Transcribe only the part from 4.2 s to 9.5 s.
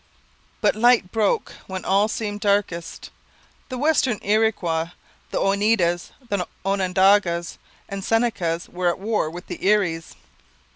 Iroquois the Oneidas, Onondagas, and Senecas were at war with